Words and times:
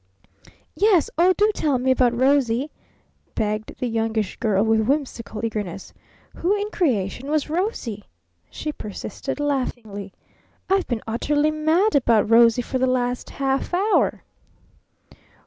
"Yes! 0.73 1.11
Oh, 1.19 1.31
do 1.37 1.51
tell 1.53 1.77
me 1.77 1.91
about 1.91 2.17
'Rosie,'" 2.19 2.71
begged 3.35 3.75
the 3.79 3.85
Youngish 3.85 4.35
Girl 4.37 4.65
with 4.65 4.87
whimsical 4.87 5.45
eagerness. 5.45 5.93
"Who 6.37 6.55
in 6.59 6.71
creation 6.71 7.29
was 7.29 7.51
'Rosie'?" 7.51 8.05
she 8.49 8.71
persisted 8.71 9.39
laughingly. 9.39 10.11
"I've 10.71 10.87
been 10.87 11.03
utterly 11.05 11.51
mad 11.51 11.93
about 11.95 12.27
'Rosie' 12.31 12.63
for 12.63 12.79
the 12.79 12.87
last 12.87 13.29
half 13.29 13.75
hour!" 13.75 14.23